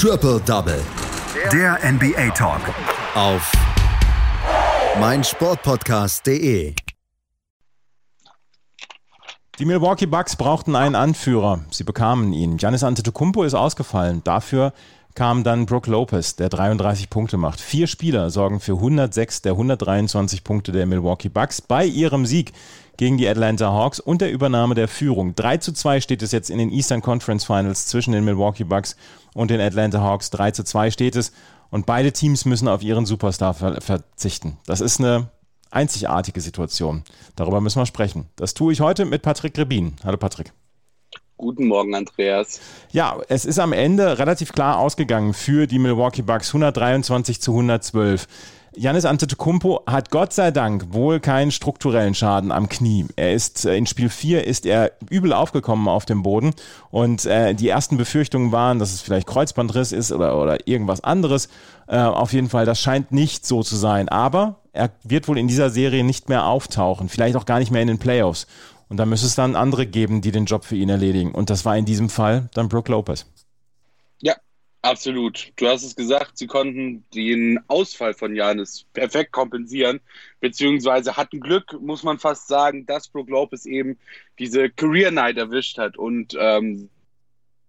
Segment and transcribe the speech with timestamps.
[0.00, 0.80] Triple Double.
[1.52, 2.60] Der NBA Talk.
[3.16, 3.50] Auf
[5.00, 6.72] meinsportpodcast.de.
[9.58, 11.64] Die Milwaukee Bucks brauchten einen Anführer.
[11.72, 12.58] Sie bekamen ihn.
[12.58, 14.22] Giannis Antetokounmpo ist ausgefallen.
[14.22, 14.72] Dafür
[15.18, 17.60] kam dann Brook Lopez, der 33 Punkte macht.
[17.60, 22.52] Vier Spieler sorgen für 106 der 123 Punkte der Milwaukee Bucks bei ihrem Sieg
[22.98, 25.34] gegen die Atlanta Hawks und der Übernahme der Führung.
[25.34, 28.94] 3 zu 2 steht es jetzt in den Eastern Conference Finals zwischen den Milwaukee Bucks
[29.34, 30.30] und den Atlanta Hawks.
[30.30, 31.32] 3 zu 2 steht es
[31.70, 34.58] und beide Teams müssen auf ihren Superstar ver verzichten.
[34.66, 35.30] Das ist eine
[35.72, 37.02] einzigartige Situation.
[37.34, 38.26] Darüber müssen wir sprechen.
[38.36, 39.96] Das tue ich heute mit Patrick Grebin.
[40.04, 40.52] Hallo Patrick.
[41.38, 42.60] Guten Morgen, Andreas.
[42.90, 48.26] Ja, es ist am Ende relativ klar ausgegangen für die Milwaukee Bucks 123 zu 112.
[48.76, 53.06] Janis Antetokounmpo hat Gott sei Dank wohl keinen strukturellen Schaden am Knie.
[53.14, 56.54] Er ist äh, in Spiel 4 ist er übel aufgekommen auf dem Boden
[56.90, 61.48] und äh, die ersten Befürchtungen waren, dass es vielleicht Kreuzbandriss ist oder, oder irgendwas anderes.
[61.86, 64.08] Äh, auf jeden Fall, das scheint nicht so zu sein.
[64.08, 67.82] Aber er wird wohl in dieser Serie nicht mehr auftauchen, vielleicht auch gar nicht mehr
[67.82, 68.48] in den Playoffs.
[68.88, 71.32] Und da müsste es dann andere geben, die den Job für ihn erledigen.
[71.32, 73.26] Und das war in diesem Fall dann Brooke Lopez.
[74.20, 74.34] Ja,
[74.80, 75.52] Absolut.
[75.56, 80.00] Du hast es gesagt, sie konnten den Ausfall von Janis perfekt kompensieren,
[80.40, 83.98] beziehungsweise hatten Glück, muss man fast sagen, dass Brook Lopez eben
[84.38, 86.90] diese Career Night erwischt hat und ähm,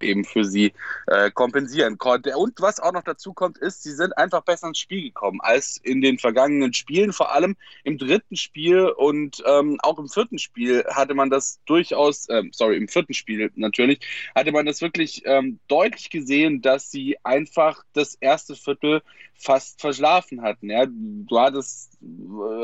[0.03, 0.73] eben für sie
[1.07, 2.37] äh, kompensieren konnte.
[2.37, 5.77] Und was auch noch dazu kommt, ist, sie sind einfach besser ins Spiel gekommen als
[5.77, 7.13] in den vergangenen Spielen.
[7.13, 12.27] Vor allem im dritten Spiel und ähm, auch im vierten Spiel hatte man das durchaus,
[12.29, 13.99] ähm, sorry, im vierten Spiel natürlich,
[14.35, 19.01] hatte man das wirklich ähm, deutlich gesehen, dass sie einfach das erste Viertel
[19.35, 20.69] fast verschlafen hatten.
[20.69, 21.97] Ja, du hattest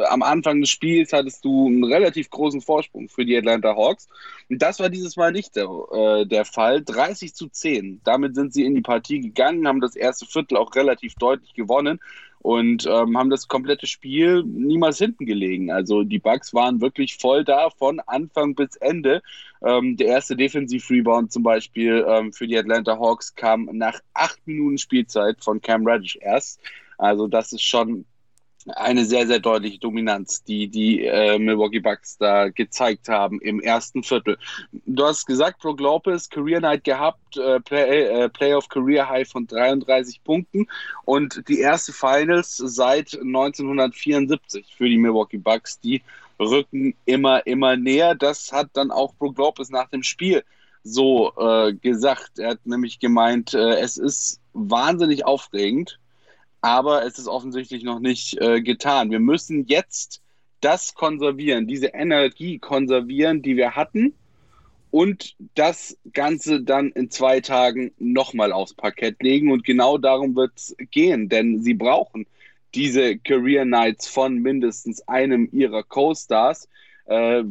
[0.07, 4.07] am Anfang des Spiels hattest du einen relativ großen Vorsprung für die Atlanta Hawks.
[4.49, 6.81] Und das war dieses Mal nicht der, äh, der Fall.
[6.83, 8.01] 30 zu 10.
[8.03, 11.99] Damit sind sie in die Partie gegangen, haben das erste Viertel auch relativ deutlich gewonnen
[12.39, 15.71] und ähm, haben das komplette Spiel niemals hinten gelegen.
[15.71, 19.21] Also die Bucks waren wirklich voll da von Anfang bis Ende.
[19.65, 24.77] Ähm, der erste Defensiv-Rebound zum Beispiel ähm, für die Atlanta Hawks kam nach acht Minuten
[24.77, 26.61] Spielzeit von Cam Reddish erst.
[26.97, 28.05] Also das ist schon
[28.67, 34.03] eine sehr, sehr deutliche Dominanz, die die äh, Milwaukee Bucks da gezeigt haben im ersten
[34.03, 34.37] Viertel.
[34.85, 39.45] Du hast gesagt, Brook Lopez, Career Night gehabt, äh, Play, äh, Playoff Career High von
[39.45, 40.67] 33 Punkten
[41.05, 46.01] und die erste Finals seit 1974 für die Milwaukee Bucks, die
[46.39, 48.15] rücken immer, immer näher.
[48.15, 50.43] Das hat dann auch Brook Lopez nach dem Spiel
[50.83, 52.39] so äh, gesagt.
[52.39, 55.99] Er hat nämlich gemeint, äh, es ist wahnsinnig aufregend,
[56.65, 59.11] aber es ist offensichtlich noch nicht äh, getan.
[59.11, 60.23] Wir müssen jetzt
[60.61, 64.15] das konservieren, diese Energie konservieren, die wir hatten
[64.89, 69.51] und das Ganze dann in zwei Tagen nochmal aufs Parkett legen.
[69.51, 72.25] Und genau darum wird es gehen, denn sie brauchen
[72.73, 76.67] diese Career Nights von mindestens einem ihrer Co-Stars.
[77.05, 77.43] Äh,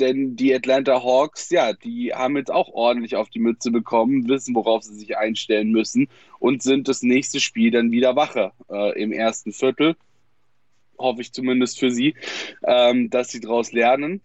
[0.00, 4.54] denn die Atlanta Hawks, ja, die haben jetzt auch ordentlich auf die Mütze bekommen, wissen,
[4.54, 9.12] worauf sie sich einstellen müssen und sind das nächste Spiel dann wieder wacher äh, im
[9.12, 9.96] ersten Viertel.
[10.98, 12.14] Hoffe ich zumindest für sie,
[12.64, 14.20] ähm, dass sie daraus lernen.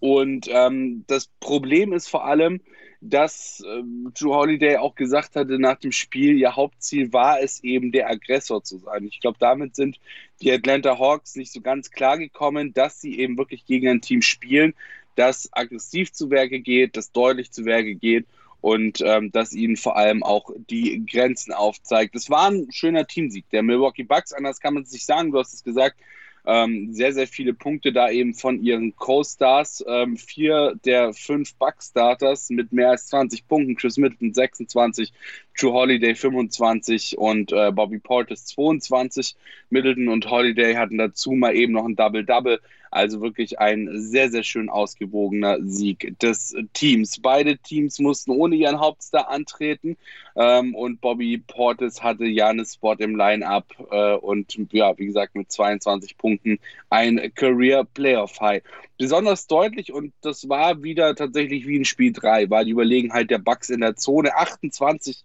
[0.00, 2.60] Und ähm, das Problem ist vor allem,
[3.04, 7.90] dass ähm, Drew Holiday auch gesagt hatte nach dem Spiel, ihr Hauptziel war es eben,
[7.90, 9.04] der Aggressor zu sein.
[9.06, 9.98] Ich glaube, damit sind
[10.40, 14.22] die Atlanta Hawks nicht so ganz klar gekommen, dass sie eben wirklich gegen ein Team
[14.22, 14.74] spielen,
[15.16, 18.26] das aggressiv zu Werke geht, das deutlich zu Werke geht
[18.60, 22.14] und ähm, das ihnen vor allem auch die Grenzen aufzeigt.
[22.14, 25.40] Es war ein schöner Teamsieg der Milwaukee Bucks, anders kann man es nicht sagen, du
[25.40, 25.96] hast es gesagt,
[26.44, 29.84] ähm, sehr, sehr viele Punkte da eben von ihren Co-Stars.
[29.86, 33.76] Ähm, vier der fünf Buck-Starters mit mehr als 20 Punkten.
[33.76, 35.12] Chris Middleton 26,
[35.56, 39.36] True Holiday 25 und äh, Bobby Portis 22.
[39.70, 42.60] Middleton und Holiday hatten dazu mal eben noch ein Double-Double.
[42.92, 47.20] Also wirklich ein sehr, sehr schön ausgewogener Sieg des Teams.
[47.20, 49.96] Beide Teams mussten ohne ihren Hauptstar antreten
[50.36, 55.50] ähm, und Bobby Portis hatte Janis Spot im Line-Up äh, und ja, wie gesagt, mit
[55.50, 56.58] 22 Punkten
[56.90, 58.62] ein Career Playoff High.
[58.98, 63.38] Besonders deutlich und das war wieder tatsächlich wie in Spiel 3, war die Überlegenheit der
[63.38, 65.22] Bucks in der Zone 28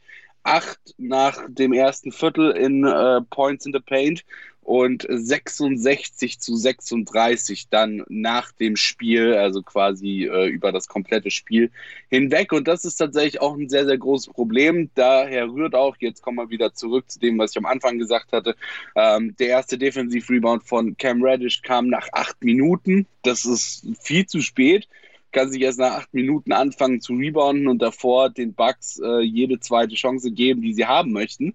[0.47, 4.23] 8 nach dem ersten Viertel in äh, Points in the Paint
[4.67, 11.71] und 66 zu 36 dann nach dem Spiel, also quasi äh, über das komplette Spiel
[12.09, 12.51] hinweg.
[12.51, 14.89] Und das ist tatsächlich auch ein sehr, sehr großes Problem.
[14.95, 18.33] Daher rührt auch, jetzt kommen wir wieder zurück zu dem, was ich am Anfang gesagt
[18.33, 18.57] hatte,
[18.95, 23.05] ähm, der erste Defensiv-Rebound von Cam Reddish kam nach acht Minuten.
[23.21, 24.87] Das ist viel zu spät
[25.37, 29.59] kann sich erst nach acht Minuten anfangen zu rebounden und davor den Bucks äh, jede
[29.59, 31.53] zweite Chance geben, die sie haben möchten.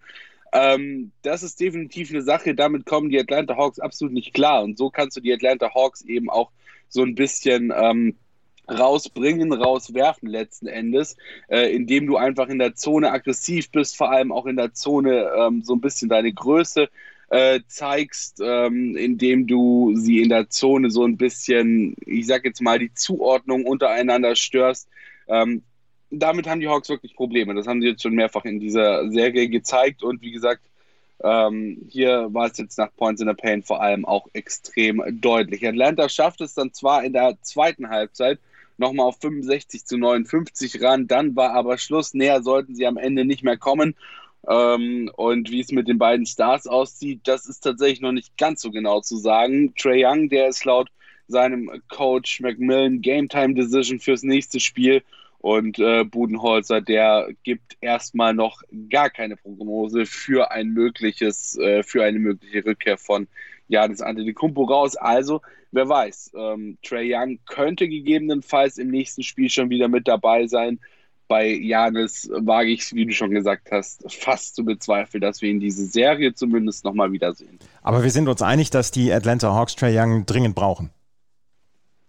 [0.52, 4.62] Ähm, das ist definitiv eine Sache, damit kommen die Atlanta Hawks absolut nicht klar.
[4.62, 6.52] Und so kannst du die Atlanta Hawks eben auch
[6.88, 8.14] so ein bisschen ähm,
[8.70, 11.16] rausbringen, rauswerfen letzten Endes,
[11.48, 15.28] äh, indem du einfach in der Zone aggressiv bist, vor allem auch in der Zone
[15.36, 16.88] ähm, so ein bisschen deine Größe
[17.32, 22.60] äh, zeigst, ähm, indem du sie in der Zone so ein bisschen, ich sag jetzt
[22.60, 24.86] mal, die Zuordnung untereinander störst.
[25.28, 25.62] Ähm,
[26.10, 27.54] damit haben die Hawks wirklich Probleme.
[27.54, 30.60] Das haben sie jetzt schon mehrfach in dieser Serie gezeigt und wie gesagt,
[31.24, 35.66] ähm, hier war es jetzt nach Points in the Pain vor allem auch extrem deutlich.
[35.66, 38.40] Atlanta schafft es dann zwar in der zweiten Halbzeit
[38.76, 42.12] nochmal auf 65 zu 59 ran, dann war aber Schluss.
[42.12, 43.94] Näher sollten sie am Ende nicht mehr kommen.
[44.48, 48.62] Ähm, und wie es mit den beiden Stars aussieht, das ist tatsächlich noch nicht ganz
[48.62, 49.74] so genau zu sagen.
[49.76, 50.90] Trey Young, der ist laut
[51.28, 55.02] seinem Coach Macmillan Game Time Decision fürs nächste Spiel
[55.42, 62.04] und äh, Budenholzer, der gibt erstmal noch gar keine Prognose für ein mögliches, äh, für
[62.04, 63.26] eine mögliche Rückkehr von
[63.66, 64.94] Janis Antetokounmpo raus.
[64.96, 65.40] Also,
[65.72, 70.78] wer weiß, ähm, Trey Young könnte gegebenenfalls im nächsten Spiel schon wieder mit dabei sein.
[71.32, 75.60] Bei Janis wage ich wie du schon gesagt hast, fast zu bezweifeln, dass wir ihn
[75.60, 77.58] diese Serie zumindest nochmal wiedersehen.
[77.80, 80.90] Aber wir sind uns einig, dass die Atlanta Hawks Trey Young dringend brauchen.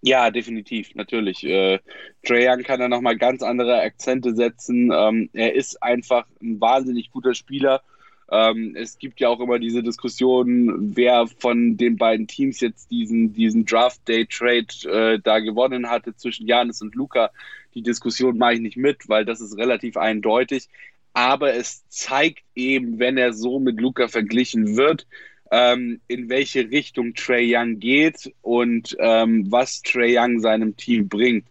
[0.02, 1.46] Ja, definitiv, natürlich.
[1.46, 1.80] Äh,
[2.26, 4.92] Trae Young kann da nochmal ganz andere Akzente setzen.
[4.94, 7.82] Ähm, er ist einfach ein wahnsinnig guter Spieler.
[8.30, 13.32] Ähm, es gibt ja auch immer diese Diskussion, wer von den beiden Teams jetzt diesen,
[13.32, 17.32] diesen Draft-Day-Trade äh, da gewonnen hatte zwischen Janis und Luca.
[17.76, 20.70] Die Diskussion mache ich nicht mit, weil das ist relativ eindeutig.
[21.14, 25.06] Aber es zeigt eben, wenn er so mit Luca verglichen wird,
[25.52, 31.46] ähm, in welche Richtung Trey Young geht und ähm, was Trey Young seinem Team bringt.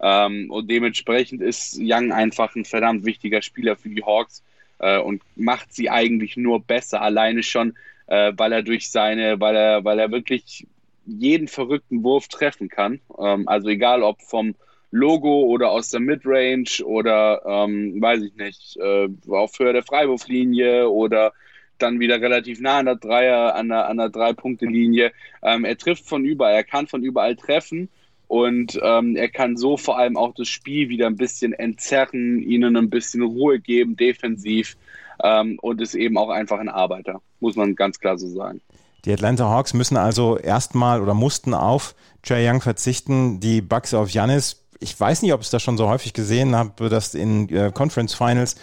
[0.00, 4.42] Ähm, und dementsprechend ist Young einfach ein verdammt wichtiger Spieler für die Hawks
[4.78, 7.74] äh, und macht sie eigentlich nur besser, alleine schon,
[8.06, 10.66] äh, weil er durch seine, weil er, weil er wirklich
[11.06, 13.00] jeden verrückten Wurf treffen kann.
[13.18, 14.54] Ähm, also egal ob vom
[14.94, 20.88] Logo oder aus der Midrange oder ähm, weiß ich nicht, äh, auf Höhe der Freiwurflinie
[20.88, 21.32] oder
[21.78, 25.10] dann wieder relativ nah an der Dreier, an der, an der Drei-Punkte-Linie.
[25.42, 27.88] Ähm, er trifft von überall, er kann von überall treffen
[28.28, 32.76] und ähm, er kann so vor allem auch das Spiel wieder ein bisschen entzerren, ihnen
[32.76, 34.76] ein bisschen Ruhe geben, defensiv
[35.24, 38.60] ähm, und ist eben auch einfach ein Arbeiter, muss man ganz klar so sagen.
[39.06, 44.10] Die Atlanta Hawks müssen also erstmal oder mussten auf Trey Young verzichten, die Bucks auf
[44.10, 44.63] Janis.
[44.80, 48.14] Ich weiß nicht, ob ich das schon so häufig gesehen habe, dass in äh, Conference
[48.14, 48.56] Finals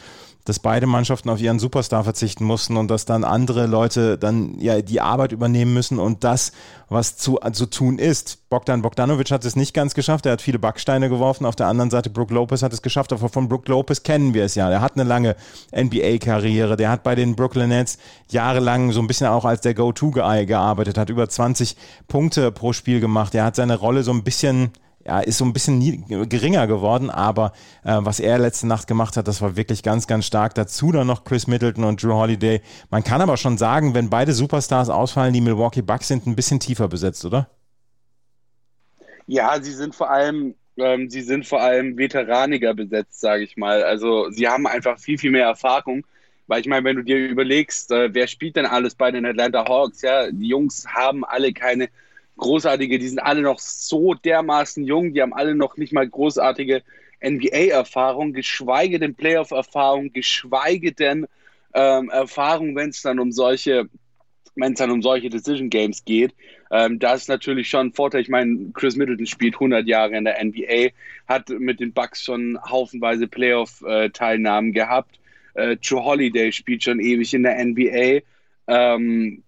[0.45, 4.81] dass beide Mannschaften auf ihren Superstar verzichten mussten und dass dann andere Leute dann ja
[4.81, 6.51] die Arbeit übernehmen müssen und das,
[6.89, 8.49] was zu, zu tun ist.
[8.49, 11.91] Bogdan Bogdanovic hat es nicht ganz geschafft, er hat viele Backsteine geworfen, auf der anderen
[11.91, 14.69] Seite Brook Lopez hat es geschafft, aber von Brook Lopez kennen wir es ja.
[14.69, 15.35] Er hat eine lange
[15.75, 17.97] NBA-Karriere, der hat bei den Brooklyn Nets
[18.29, 21.77] jahrelang so ein bisschen auch als der Go-To-Guy gearbeitet, hat über 20
[22.07, 24.71] Punkte pro Spiel gemacht, er hat seine Rolle so ein bisschen
[25.05, 27.53] ja, ist so ein bisschen nie, geringer geworden, aber
[27.83, 30.55] äh, was er letzte Nacht gemacht hat, das war wirklich ganz, ganz stark.
[30.55, 32.61] Dazu dann noch Chris Middleton und Drew Holiday.
[32.89, 36.59] Man kann aber schon sagen, wenn beide Superstars ausfallen, die Milwaukee Bucks sind ein bisschen
[36.59, 37.49] tiefer besetzt, oder?
[39.27, 43.83] Ja, sie sind vor allem, ähm, sie sind vor allem veteraniger besetzt, sage ich mal.
[43.83, 46.05] Also sie haben einfach viel, viel mehr Erfahrung.
[46.47, 49.65] Weil ich meine, wenn du dir überlegst, äh, wer spielt denn alles bei den Atlanta
[49.65, 50.01] Hawks?
[50.01, 51.87] Ja, die Jungs haben alle keine
[52.41, 56.83] großartige, die sind alle noch so dermaßen jung, die haben alle noch nicht mal großartige
[57.23, 61.27] NBA-Erfahrung, geschweige denn Playoff-Erfahrung, geschweige denn
[61.73, 63.87] ähm, Erfahrung, wenn es dann um solche
[64.55, 66.35] wenn es dann um solche Decision Games geht,
[66.71, 68.21] ähm, das ist natürlich schon ein Vorteil.
[68.21, 70.89] Ich meine, Chris Middleton spielt 100 Jahre in der NBA,
[71.25, 75.19] hat mit den Bucks schon haufenweise Playoff-Teilnahmen gehabt.
[75.53, 78.23] Äh, True Holiday spielt schon ewig in der NBA.
[78.67, 79.43] Ähm,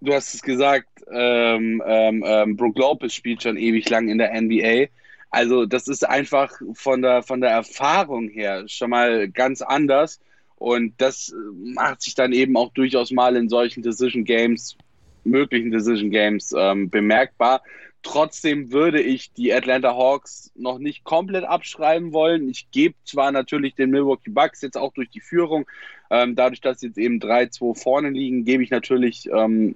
[0.00, 4.40] du hast es gesagt, ähm, ähm, ähm, Brook Lopez spielt schon ewig lang in der
[4.40, 4.86] NBA.
[5.30, 10.20] Also das ist einfach von der, von der Erfahrung her schon mal ganz anders.
[10.56, 14.76] Und das macht sich dann eben auch durchaus mal in solchen Decision Games,
[15.24, 17.62] möglichen Decision Games ähm, bemerkbar.
[18.02, 22.48] Trotzdem würde ich die Atlanta Hawks noch nicht komplett abschreiben wollen.
[22.48, 25.66] Ich gebe zwar natürlich den Milwaukee Bucks jetzt auch durch die Führung,
[26.10, 29.74] ähm, dadurch, dass jetzt eben 3-2 vorne liegen, gebe ich natürlich ähm,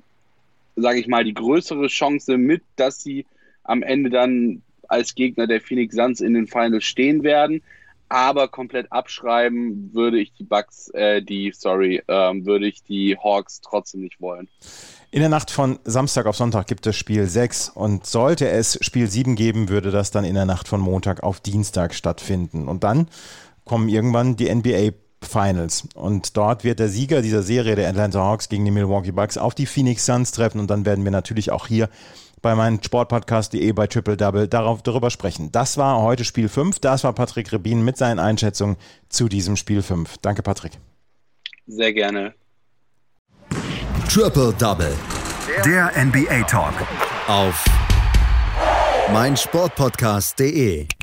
[0.80, 3.26] sage ich mal, die größere Chance mit, dass sie
[3.64, 7.62] am Ende dann als Gegner der Phoenix Suns in den Finals stehen werden.
[8.12, 13.60] aber komplett abschreiben würde ich die Bucks, äh, die, sorry, ähm, würde ich die Hawks
[13.60, 14.49] trotzdem nicht wollen.
[15.12, 19.06] In der Nacht von Samstag auf Sonntag gibt es Spiel 6 und sollte es Spiel
[19.06, 22.66] 7 geben, würde das dann in der Nacht von Montag auf Dienstag stattfinden.
[22.66, 23.06] Und dann
[23.64, 24.90] kommen irgendwann die NBA
[25.22, 25.88] Finals.
[25.94, 29.54] Und dort wird der Sieger dieser Serie der Atlanta Hawks gegen die Milwaukee Bucks auf
[29.54, 30.60] die Phoenix Suns treffen.
[30.60, 31.88] Und dann werden wir natürlich auch hier
[32.42, 35.52] bei meinem Sportpodcast.de bei Triple Double darauf, darüber sprechen.
[35.52, 36.78] Das war heute Spiel 5.
[36.78, 38.76] Das war Patrick Rebin mit seinen Einschätzungen
[39.08, 40.18] zu diesem Spiel 5.
[40.22, 40.72] Danke, Patrick.
[41.66, 42.34] Sehr gerne.
[44.08, 44.92] Triple Double.
[45.64, 46.74] Der NBA Talk.
[47.28, 47.64] Auf
[49.12, 51.00] meinsportpodcast.de.